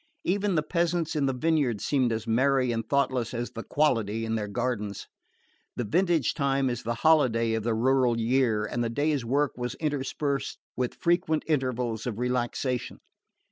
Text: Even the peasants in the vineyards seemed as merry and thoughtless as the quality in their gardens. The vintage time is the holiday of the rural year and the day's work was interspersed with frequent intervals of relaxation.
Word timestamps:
Even 0.23 0.55
the 0.55 0.63
peasants 0.63 1.15
in 1.15 1.27
the 1.27 1.31
vineyards 1.33 1.85
seemed 1.85 2.11
as 2.11 2.25
merry 2.25 2.71
and 2.71 2.89
thoughtless 2.89 3.35
as 3.35 3.51
the 3.51 3.61
quality 3.61 4.25
in 4.25 4.33
their 4.33 4.47
gardens. 4.47 5.05
The 5.75 5.83
vintage 5.83 6.33
time 6.33 6.71
is 6.71 6.81
the 6.81 6.95
holiday 7.05 7.53
of 7.53 7.61
the 7.61 7.75
rural 7.75 8.19
year 8.19 8.65
and 8.65 8.83
the 8.83 8.89
day's 8.89 9.23
work 9.23 9.51
was 9.55 9.75
interspersed 9.75 10.57
with 10.75 10.95
frequent 10.95 11.43
intervals 11.45 12.07
of 12.07 12.17
relaxation. 12.17 12.97